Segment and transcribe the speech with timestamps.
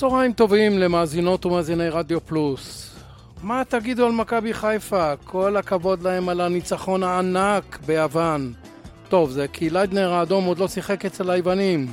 [0.00, 2.94] צהריים טובים למאזינות ומאזיני רדיו פלוס.
[3.42, 5.16] מה תגידו על מכבי חיפה?
[5.24, 8.52] כל הכבוד להם על הניצחון הענק ביוון.
[9.08, 11.92] טוב, זה כי ליידנר האדום עוד לא שיחק אצל היוונים.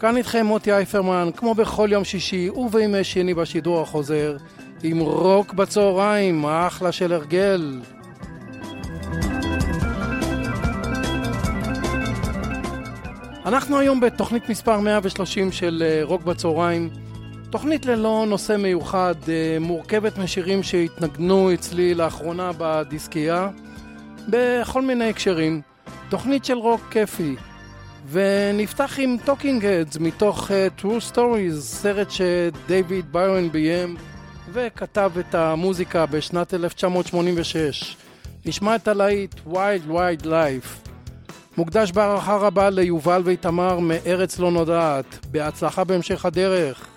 [0.00, 4.36] כאן איתכם מוטי אייפרמן, כמו בכל יום שישי ובימי שני בשידור החוזר,
[4.82, 7.80] עם רוק בצהריים, אחלה של הרגל.
[13.44, 16.90] אנחנו היום בתוכנית מספר 130 של אה, רוק בצהריים.
[17.50, 23.48] תוכנית ללא נושא מיוחד, אה, מורכבת משירים שהתנגנו אצלי לאחרונה בדיסקייה,
[24.28, 25.60] בכל מיני הקשרים.
[26.08, 27.34] תוכנית של רוק כיפי.
[28.10, 33.96] ונפתח עם Talking Heads מתוך אה, True Stories, סרט שדייוויד ביירן ביים
[34.52, 37.96] וכתב את המוזיקה בשנת 1986.
[38.46, 40.93] נשמע את הלהיט Wild Wild Life.
[41.56, 45.26] מוקדש בהערכה רבה ליובל ואיתמר מארץ לא נודעת.
[45.30, 46.93] בהצלחה בהמשך הדרך.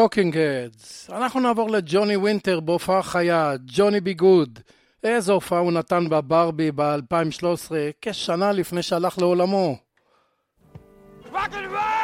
[0.00, 1.10] Talking Heads.
[1.10, 4.14] אנחנו נעבור לג'וני וינטר בהופעה חיה, Johnny B.
[4.14, 4.58] Goode.
[5.04, 9.76] איזו הופעה הוא נתן בברבי ב-2013, כשנה לפני שהלך לעולמו.
[11.32, 11.99] Rock and roll!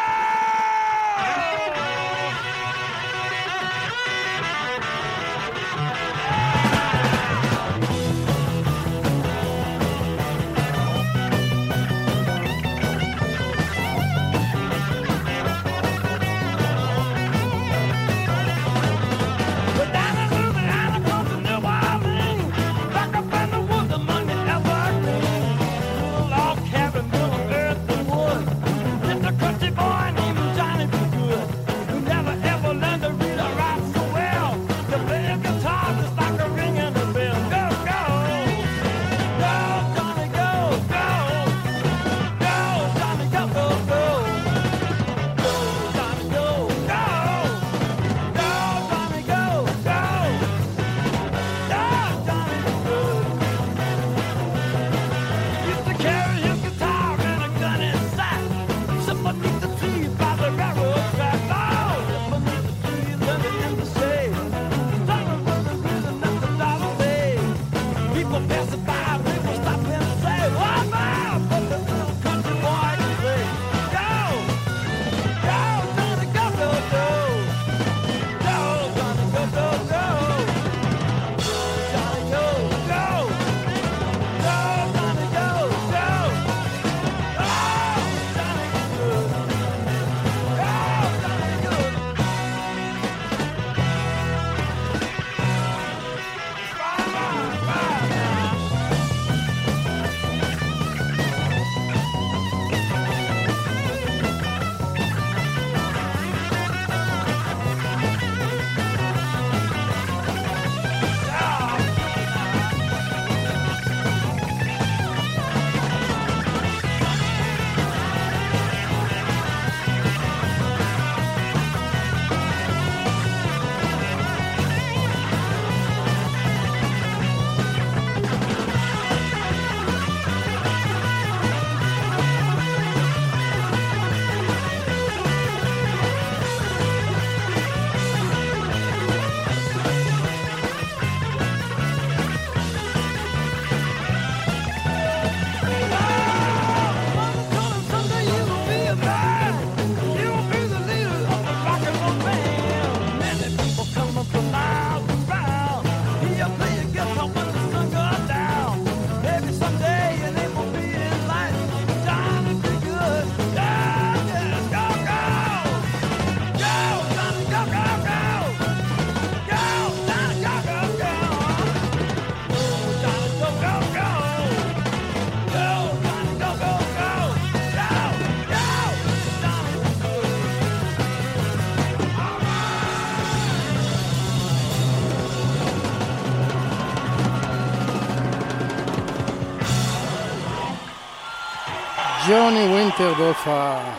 [192.99, 193.99] ווינטר בהופעה.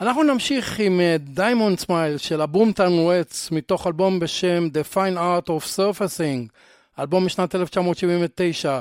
[0.00, 5.16] אנחנו נמשיך עם Diamond uh, Smiles של ה Boomtown Rats מתוך אלבום בשם The Fine
[5.16, 6.48] Art of Surfacing,
[6.98, 8.80] אלבום משנת 1979.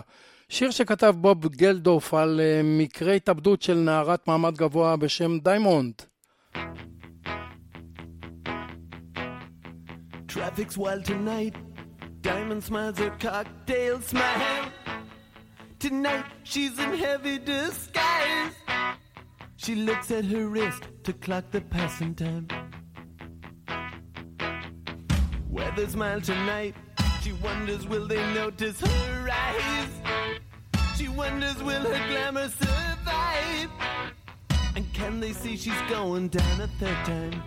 [0.50, 5.94] שיר שכתב בוב גלדוף על uh, מקרה התאבדות של נערת מעמד גבוה בשם דיימונד.
[10.28, 11.56] Traffic's wild tonight,
[12.22, 14.66] Diamond smiles her cocktail smile.
[15.80, 18.56] Tonight she's in heavy disguise.
[19.62, 22.48] She looks at her wrist to clock the passing time.
[25.50, 26.76] Weather's mild tonight.
[27.22, 29.90] She wonders will they notice her eyes.
[30.96, 33.70] She wonders will her glamour survive.
[34.78, 37.44] And can they see she's going down a third time?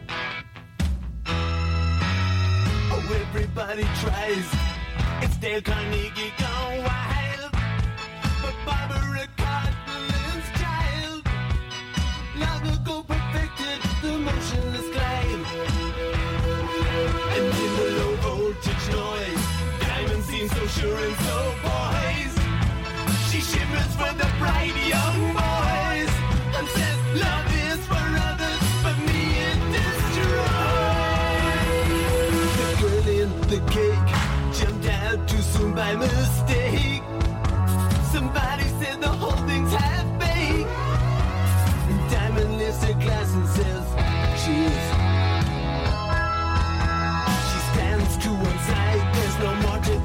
[2.92, 4.48] Oh, everybody tries.
[5.22, 7.52] It's Dale Carnegie gone wild.
[8.42, 9.01] But Barbara
[12.44, 12.71] I'll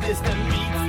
[0.09, 0.86] is the meat.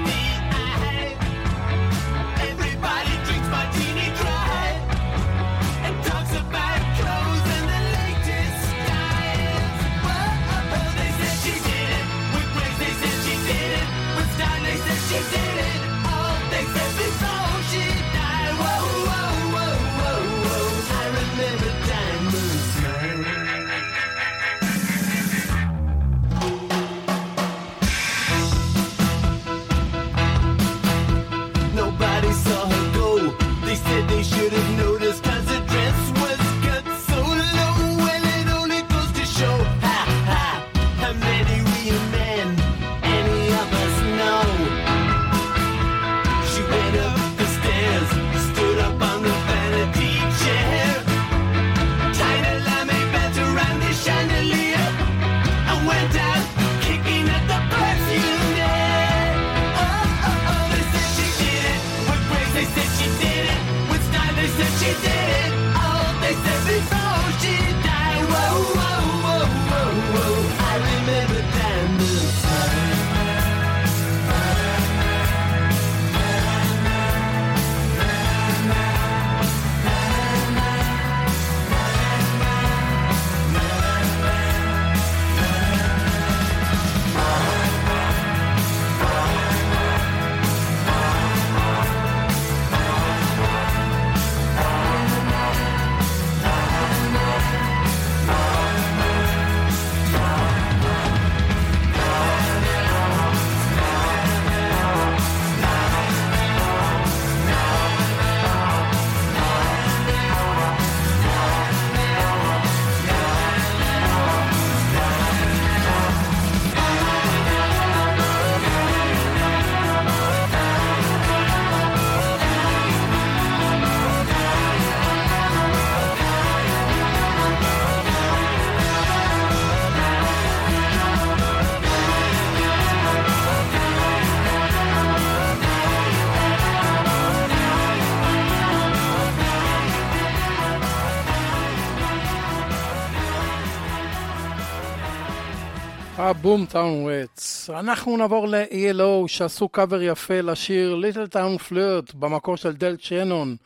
[146.28, 147.70] ה Boomtown Rats.
[147.78, 153.56] אנחנו נעבור ל-ELO שעשו קאבר יפה לשיר Little Town Flirt במקור של דל שאנון.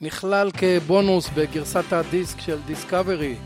[0.00, 3.36] נכלל כבונוס בגרסת הדיסק של Discovery.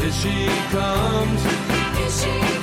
[0.00, 0.36] Here she
[0.72, 1.42] comes,
[1.98, 2.57] Here she comes,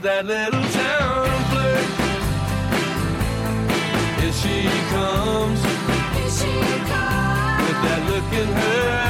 [0.00, 1.88] with that little town flirt.
[4.20, 5.60] Here she comes.
[6.16, 6.52] Here she
[6.88, 7.62] comes.
[7.66, 9.09] With that look in her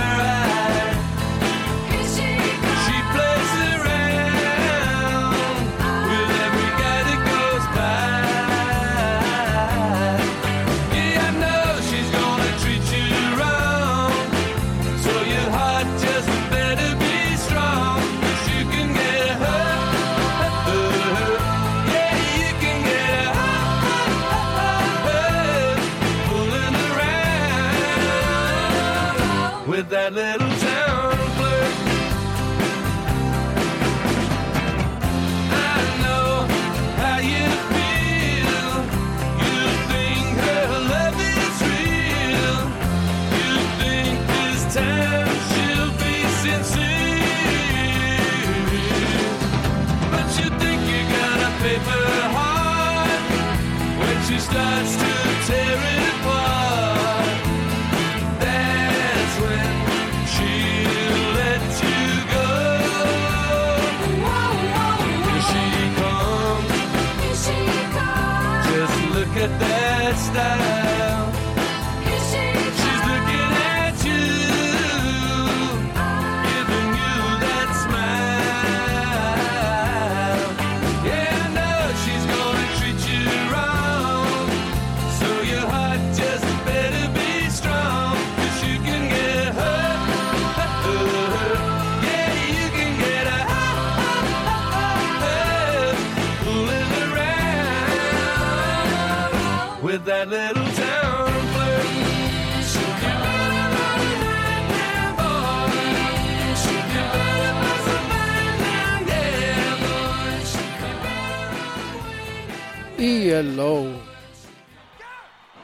[113.00, 113.86] ELO.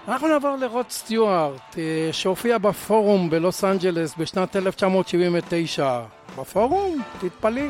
[0.09, 6.01] אנחנו נעבור לרוד סטיוארט, אה, שהופיע בפורום בלוס אנג'לס בשנת 1979.
[6.39, 7.03] בפורום?
[7.21, 7.69] תתפלאי.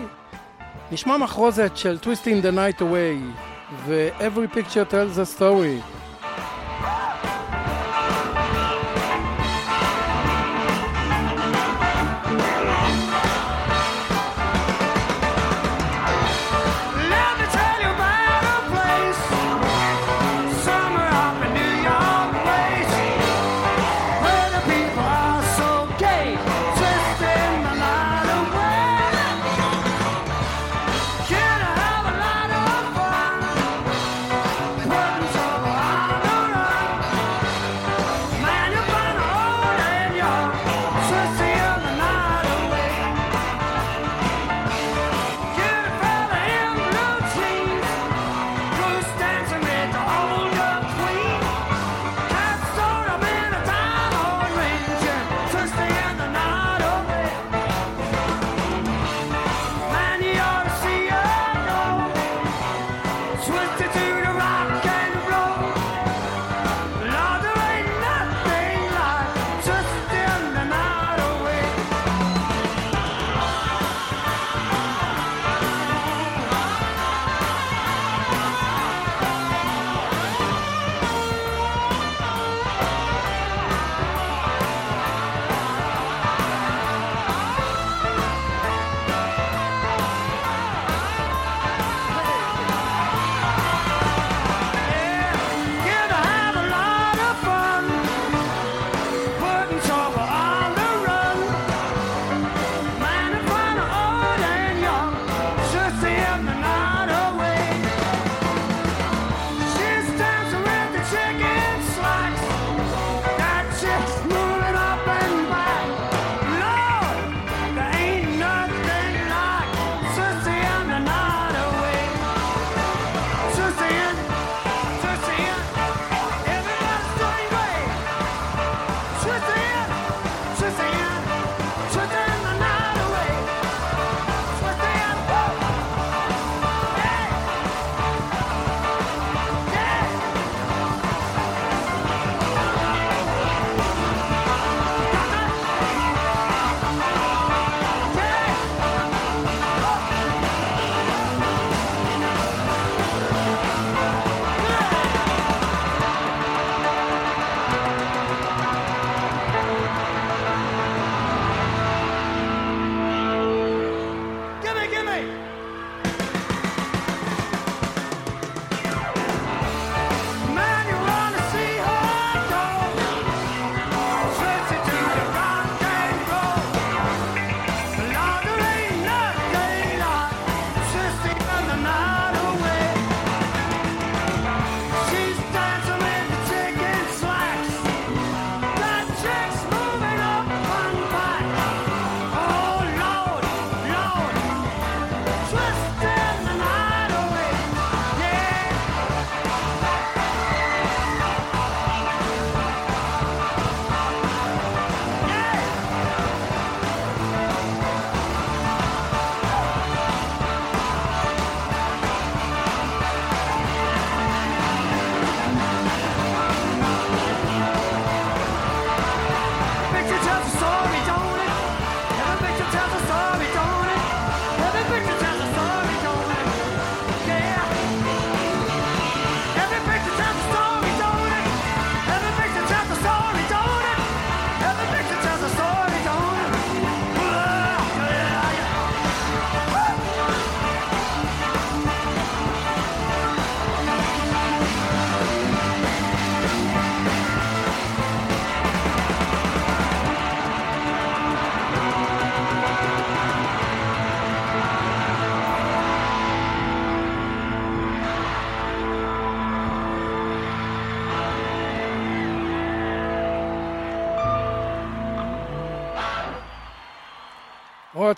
[0.92, 3.40] נשמע מחרוזת של Twisting the Night Away
[3.86, 5.95] ו-Every Picture Tells a Story.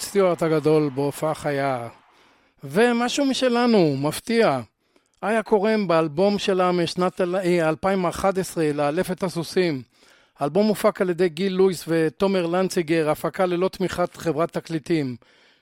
[0.09, 1.89] סטיוארט הגדול בהופעה חיה.
[2.65, 4.61] ומשהו משלנו, מפתיע.
[5.23, 9.83] איה קורם באלבום שלה משנת 2011, אה, לאלף את הסוסים.
[10.39, 15.17] האלבום הופק על ידי גיל לואיס ותומר לנציגר, הפקה ללא תמיכת חברת תקליטים.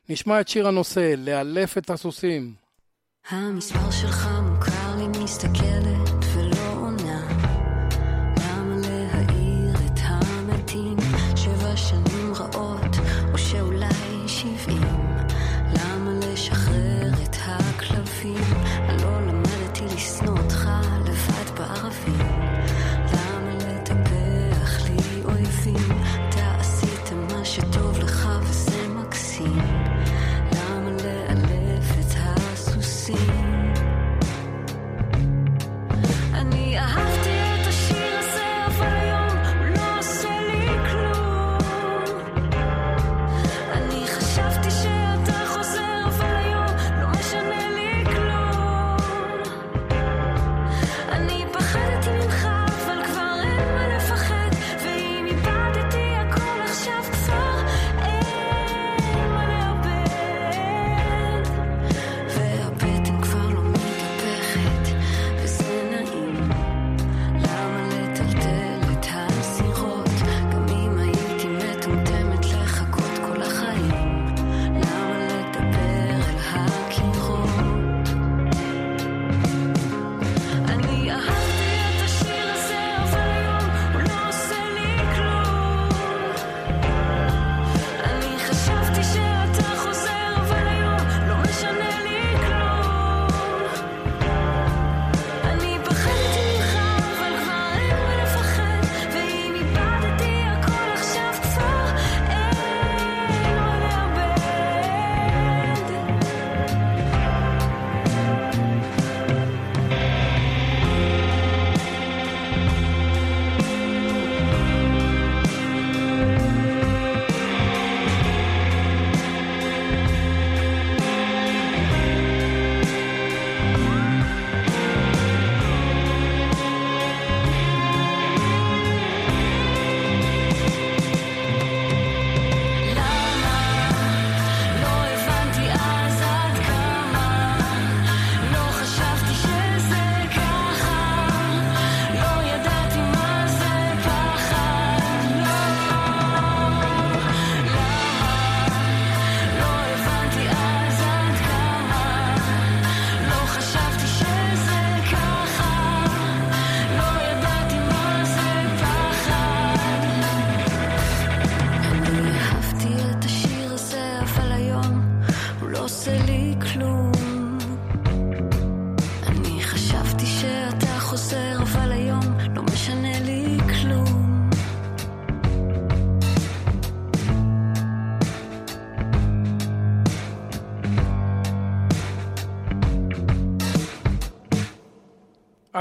[0.09, 2.53] נשמע את שיר הנושא, לאלף את הסוסים.
[3.31, 5.76] המספר שלך מוכר לי, מסתכלת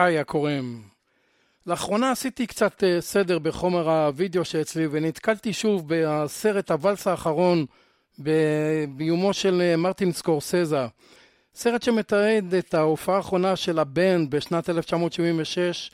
[0.06, 0.82] איה קורם.
[1.68, 7.66] לאחרונה עשיתי קצת אה, סדר בחומר הווידאו שאצלי ונתקלתי שוב בסרט הוואלס האחרון
[8.88, 10.86] ביומו של אה, מרטין סקורסזה.
[11.56, 15.92] סרט שמתעד את ההופעה האחרונה של הבנד בשנת 1976,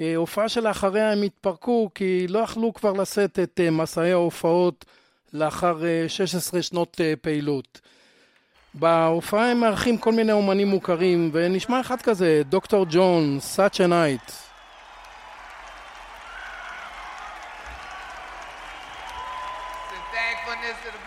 [0.00, 4.84] אה, הופעה שלאחריה הם התפרקו כי לא יכלו כבר לשאת את מסעי ההופעות
[5.32, 7.80] לאחר 16 שנות פעילות.
[8.74, 14.30] בהופעה הם מארחים כל מיני אומנים מוכרים, ונשמע אחד כזה, דוקטור ג'ון, Such a Night.
[20.70, 20.99] Such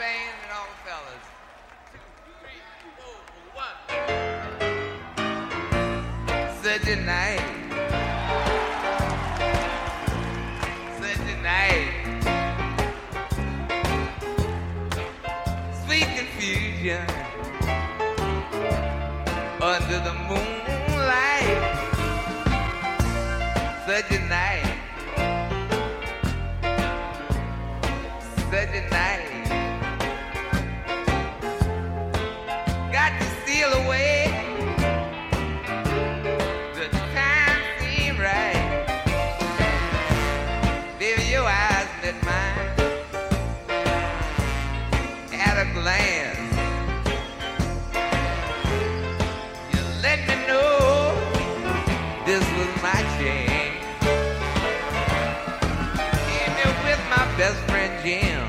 [57.37, 58.45] best friend Jim.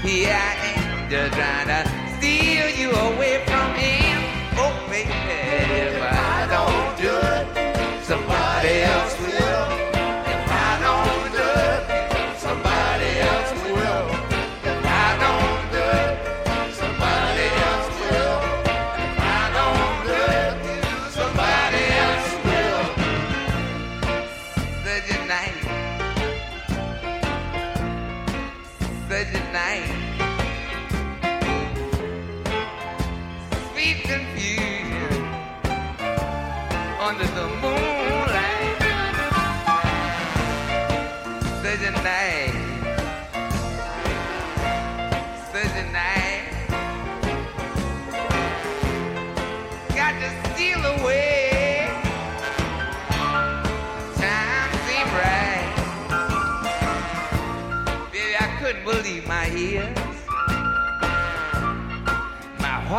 [0.00, 1.93] Here I am just trying to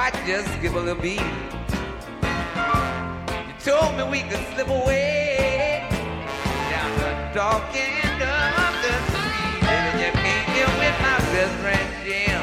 [0.05, 1.19] Heart just give a little beat.
[3.47, 5.87] You told me we could slip away
[6.69, 9.63] down the dark end of the street.
[9.63, 12.34] And you came here with my best friend Jim.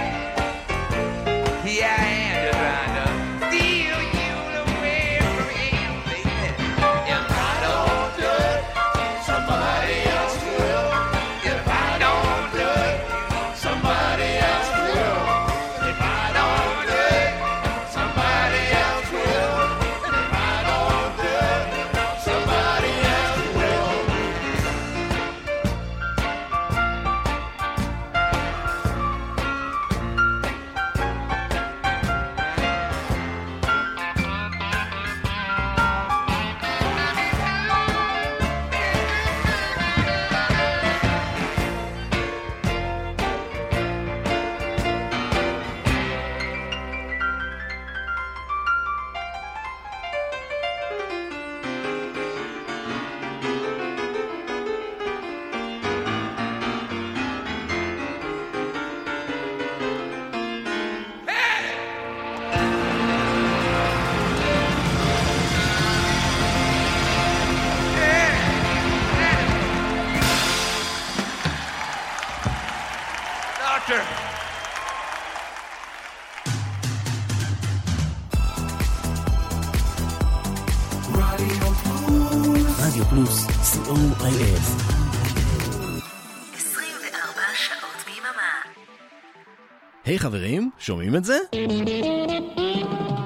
[90.12, 91.38] היי חברים, שומעים את זה?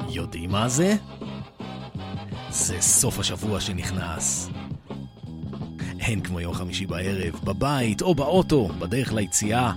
[0.08, 0.94] יודעים מה זה?
[2.50, 4.50] זה סוף השבוע שנכנס.
[6.00, 9.72] אין כמו יום חמישי בערב, בבית או באוטו, בדרך ליציאה.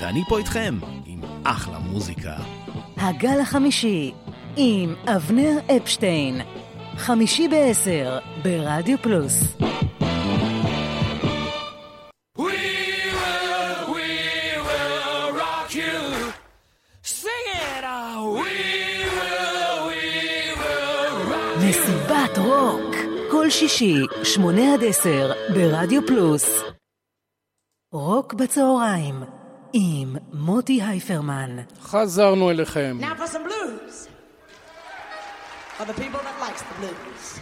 [0.00, 2.36] ואני פה איתכם, עם אחלה מוזיקה.
[2.96, 4.12] הגל החמישי,
[4.56, 6.40] עם אבנר אפשטיין.
[6.96, 9.56] חמישי בעשר, ברדיו פלוס.
[23.82, 26.62] שישי, שמונה עד עשר, ברדיו פלוס.
[27.92, 29.14] רוק בצהריים,
[29.72, 31.56] עם מוטי הייפרמן.
[31.82, 32.98] חזרנו אליכם.
[33.00, 34.08] Now for some blues.
[35.78, 37.40] For the people that likes the blues.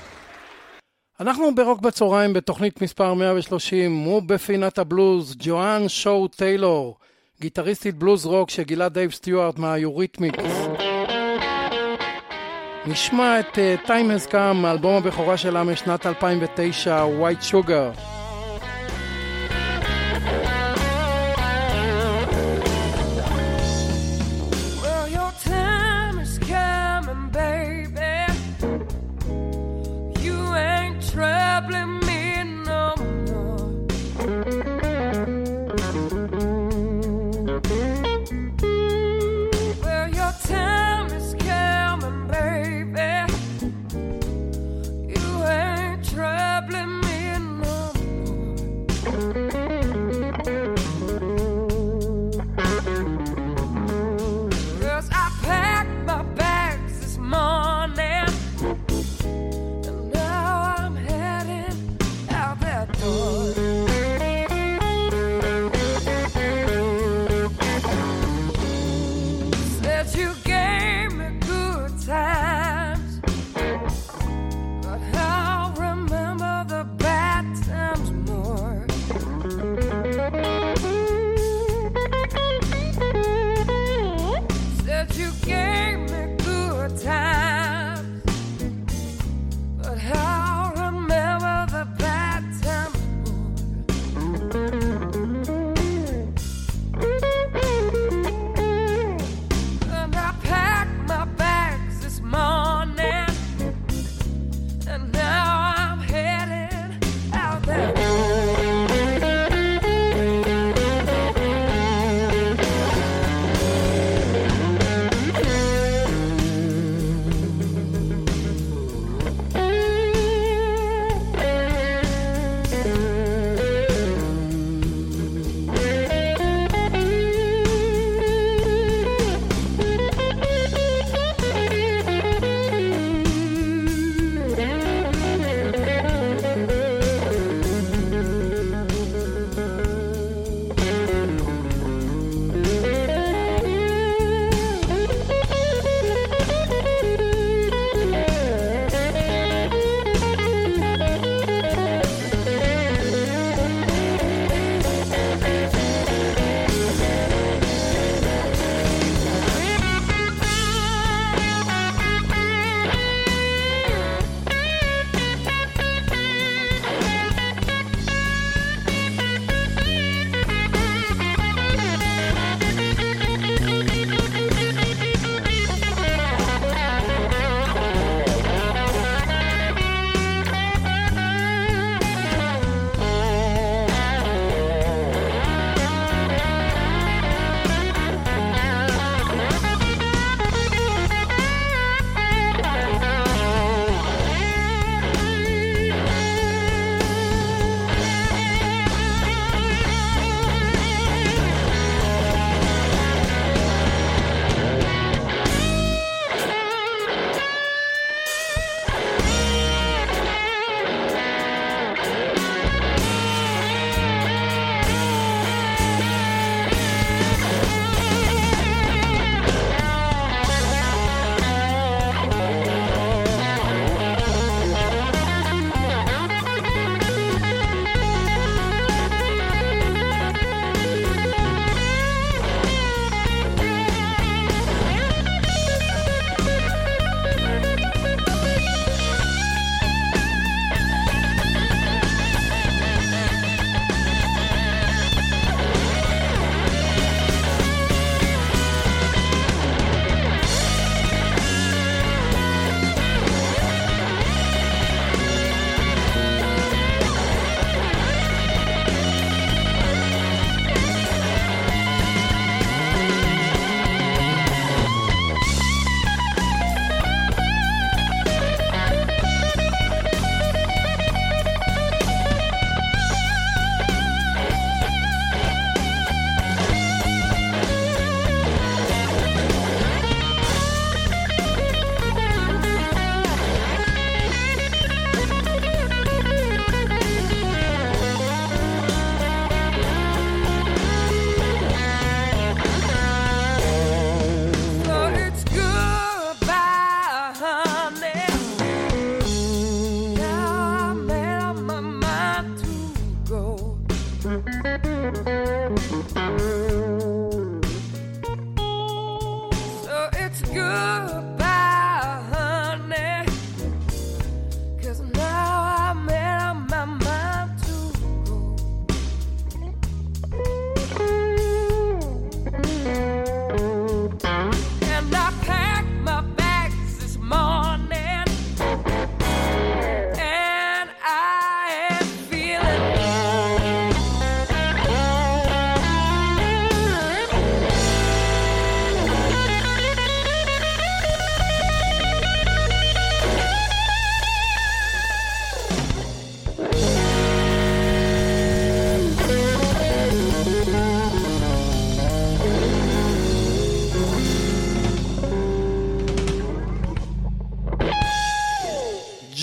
[1.20, 6.96] אנחנו ברוק בצהריים בתוכנית מספר 130, ובפינת הבלוז, ג'ואן שו טיילור,
[7.40, 10.52] גיטריסטית בלוז רוק שגילה דייב סטיוארט מה Eurythmics.
[12.86, 18.19] נשמע את uh, Time Come, האלבום הבכורה שלה משנת 2009, White Sugar.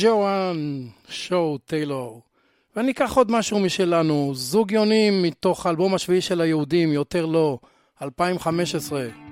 [0.02, 2.22] ג'ואן שואו טיילור.
[2.76, 7.60] ואני אקח עוד משהו משלנו, זוג יונים מתוך האלבום השביעי של היהודים, יותר לא,
[8.02, 9.27] 2015.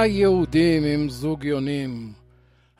[0.00, 2.12] היהודים עם זוג יונים.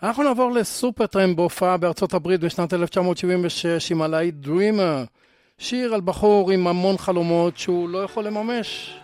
[0.03, 5.05] אנחנו נעבור לסופרטרם בהופעה בארצות הברית בשנת 1976 עם הלהיט דרימר,
[5.59, 8.99] שיר על בחור עם המון חלומות שהוא לא יכול לממש.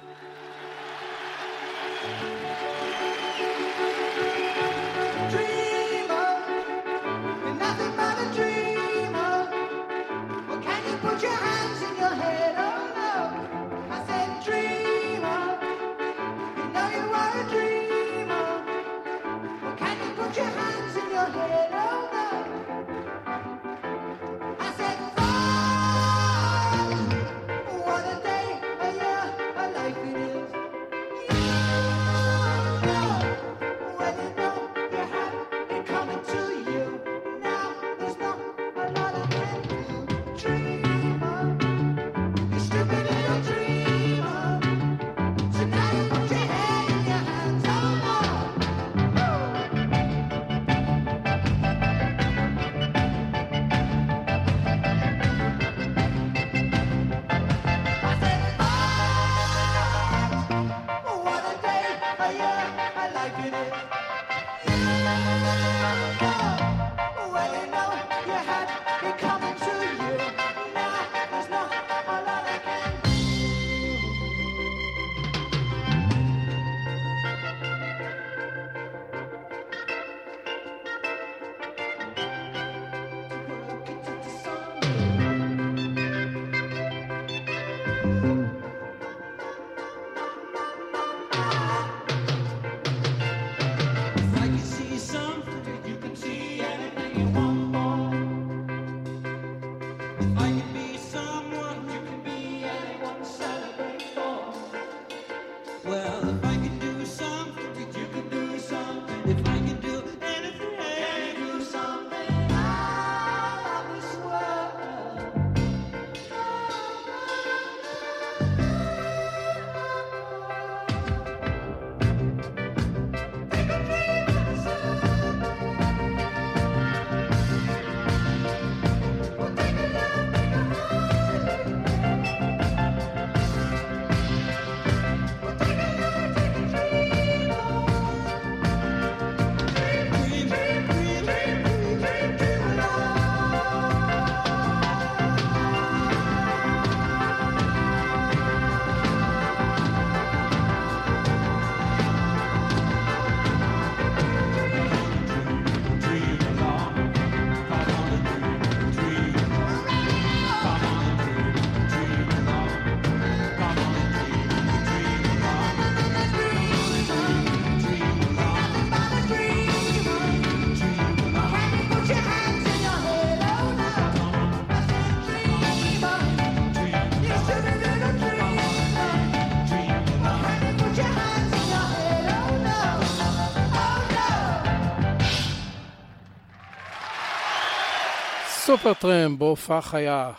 [188.77, 190.31] סופרטרם בהופעה חיה.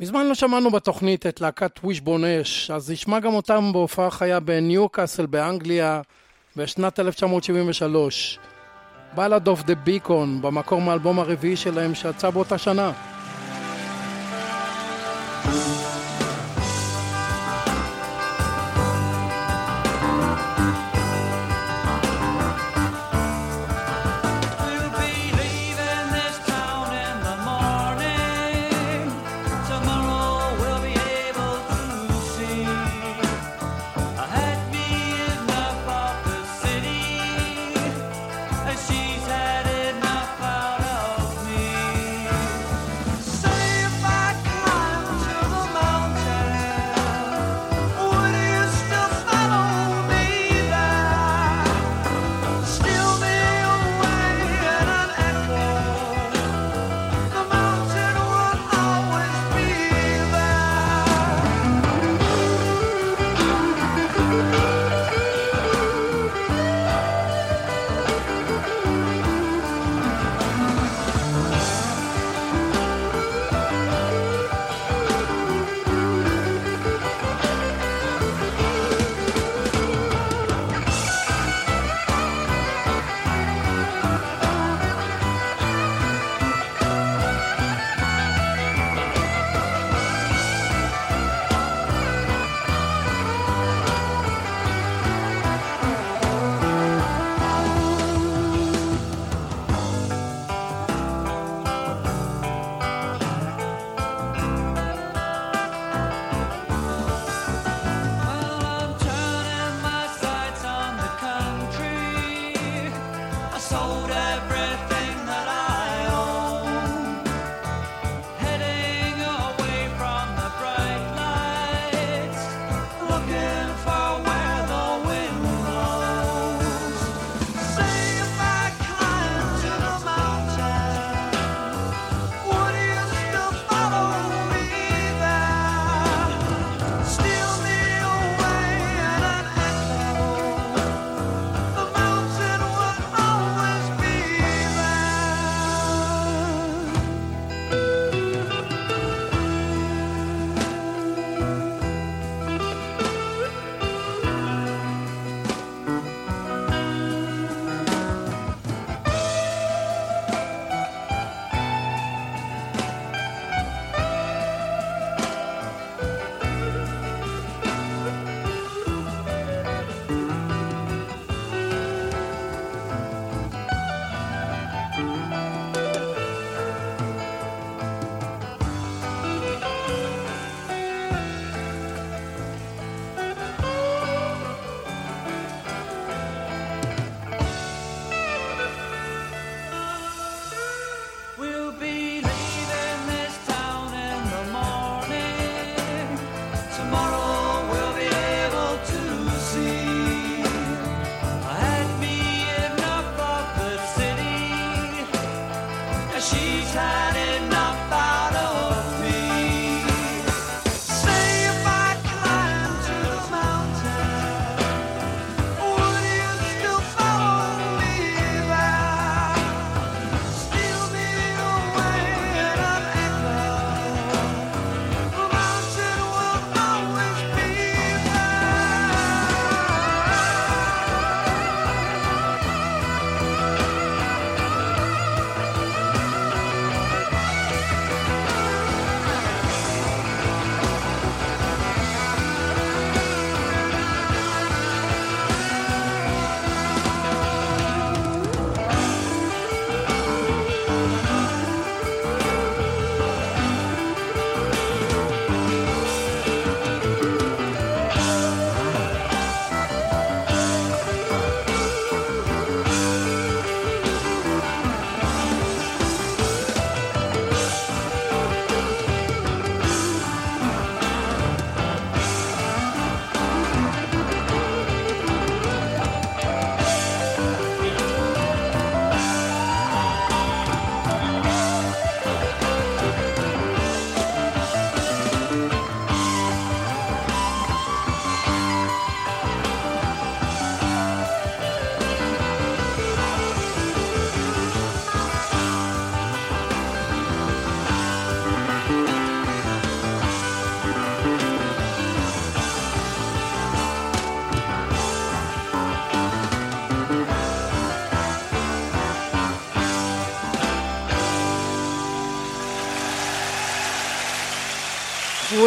[0.00, 5.26] מזמן לא שמענו בתוכנית את להקת ווישבון אש, אז נשמע גם אותם בהופעה חיה בניוקאסל
[5.26, 6.00] באנגליה
[6.56, 8.38] בשנת 1973.
[9.14, 12.92] בלאד אוף דה ביקון, במקור מאלבום הרביעי שלהם שיצא באותה שנה.
[15.44, 15.81] she's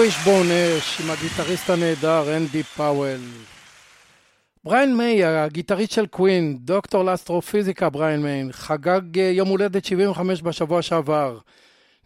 [0.05, 3.19] Wishbone Ash עם הגיטריסט הנהדר אנדי פאוול.
[4.63, 10.81] בריין מיי, הגיטריסט של Queen, דוקטור לאסטרופיזיקה בריין מיי, חגג אה, יום הולדת 75 בשבוע
[10.81, 11.37] שעבר.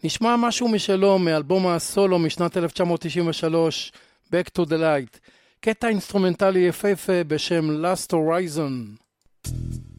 [0.04, 3.92] נשמע משהו משלו מאלבום הסולו משנת 1993,
[4.26, 5.18] Back to the Light.
[5.60, 9.00] קטע אינסטרומנטלי יפהפה בשם Last Horizon.
[9.46, 9.90] Thank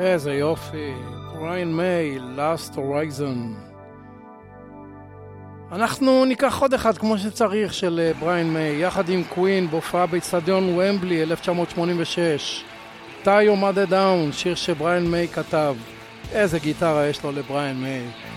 [0.00, 0.92] איזה יופי,
[1.34, 3.70] בריין מיי, Last Horizon.
[5.72, 10.78] אנחנו ניקח עוד אחד כמו שצריך של אה, בריין מיי, יחד עם קווין בהופעה באצטדיון
[10.78, 12.64] ומבלי 1986.
[13.24, 15.76] tie your mother down, שיר שבריין מיי כתב.
[16.32, 18.29] איזה גיטרה יש לו לבריין מיי.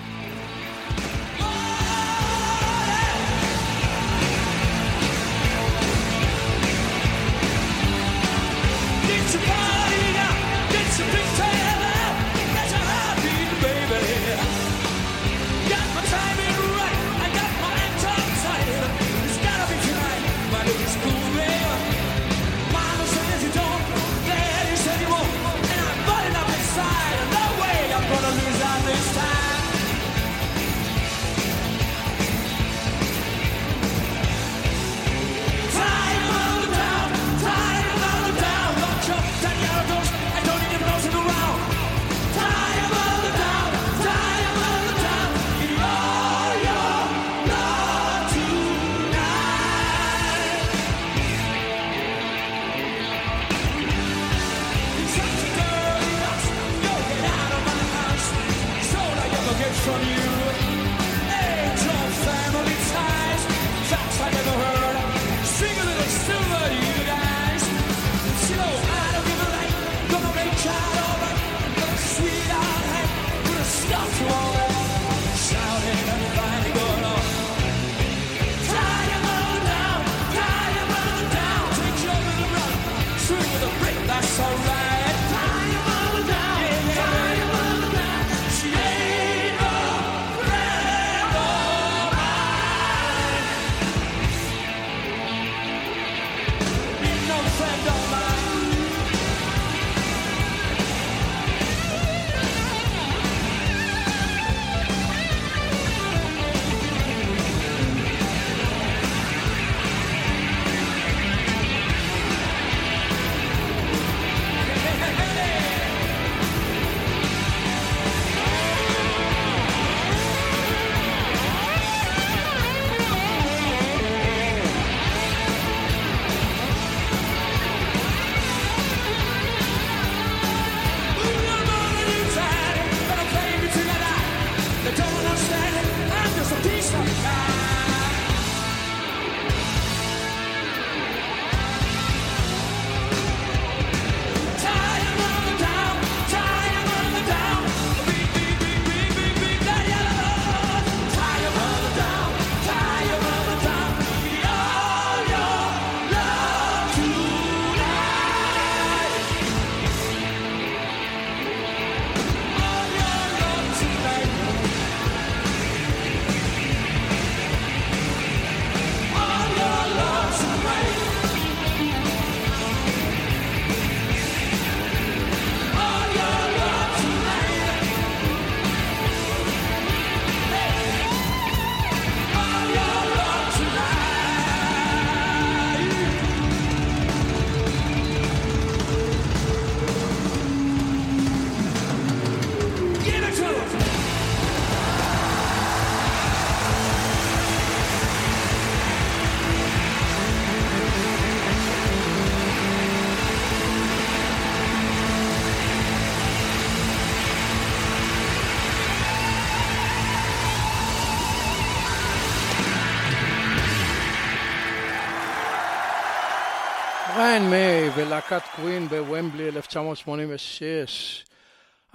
[217.96, 221.26] ולהקת Queen בוומבלי 1986.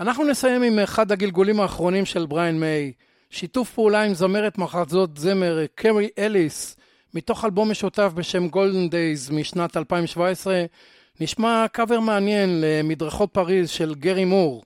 [0.00, 2.92] אנחנו נסיים עם אחד הגלגולים האחרונים של בריין מיי,
[3.30, 6.76] שיתוף פעולה עם זמרת מחזות זמר קרי אליס,
[7.14, 10.64] מתוך אלבום משותף בשם Golden Days משנת 2017,
[11.20, 14.62] נשמע קאבר מעניין למדרכות פריז של גרי מור.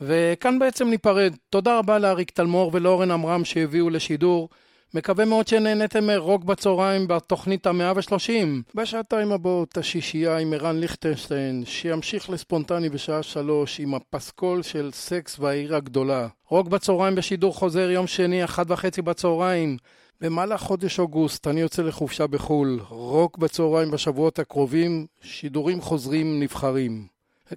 [0.00, 1.34] וכאן בעצם ניפרד.
[1.50, 4.48] תודה רבה לאריק תלמור ולאורן עמרם שהביאו לשידור.
[4.94, 8.62] מקווה מאוד שנהניתם מרוק בצהריים בתוכנית המאה ושלושים.
[8.74, 15.76] בשעתיים הבאות השישייה עם ערן ליכטנשטיין, שימשיך לספונטני בשעה שלוש עם הפסקול של סקס והעיר
[15.76, 16.28] הגדולה.
[16.48, 19.76] רוק בצהריים בשידור חוזר יום שני, אחת וחצי בצהריים.
[20.20, 22.80] במהלך חודש אוגוסט אני יוצא לחופשה בחו"ל.
[22.88, 27.06] רוק בצהריים בשבועות הקרובים, שידורים חוזרים נבחרים.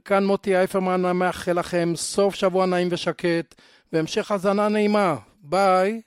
[0.05, 3.55] כאן מוטי אייפרמן מאחל לכם סוף שבוע נעים ושקט,
[3.93, 5.15] והמשך האזנה נעימה.
[5.43, 6.01] ביי.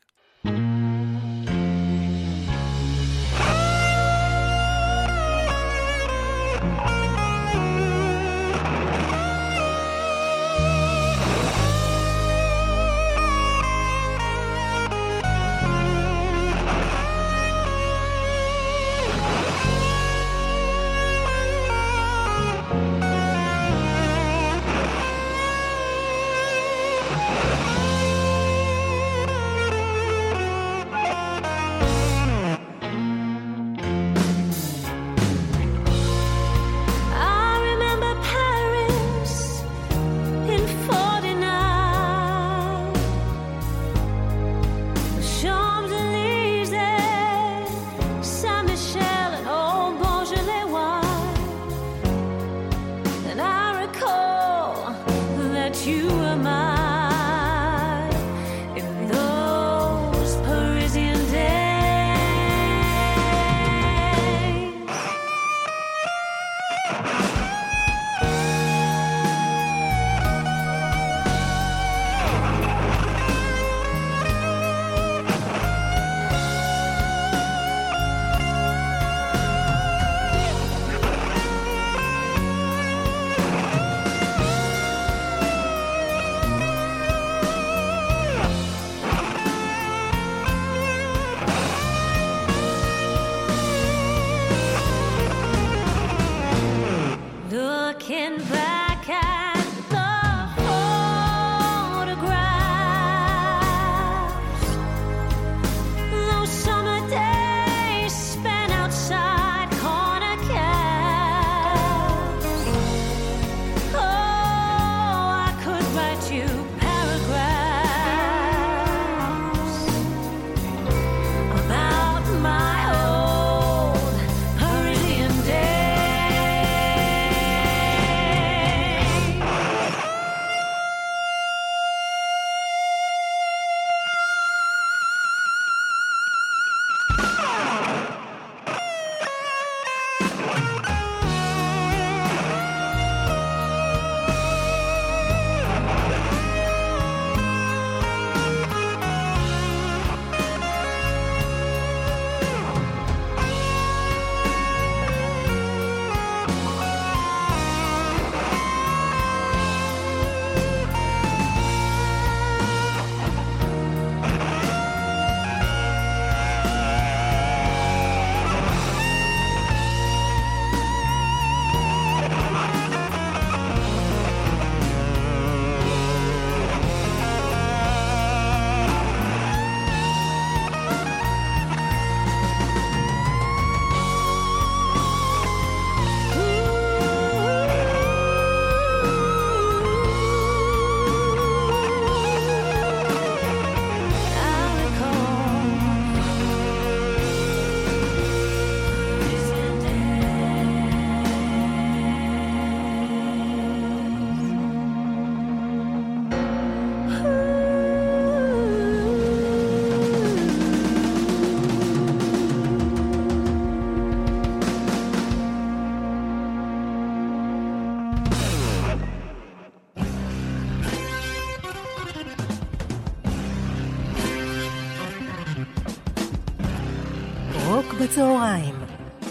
[228.07, 228.75] בצהריים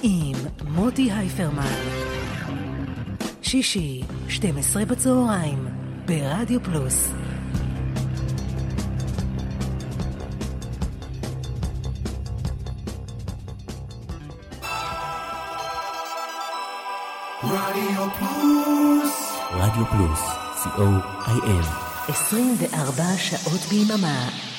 [0.04, 0.36] עם
[0.68, 1.76] מוטי הייפרמן.
[3.42, 5.68] שישי, 12 בצהריים,
[6.06, 7.10] ברדיו פלוס.
[19.52, 20.22] רדיו פלוס,
[20.66, 21.66] co.il.
[22.08, 24.55] 24 שעות ביממה.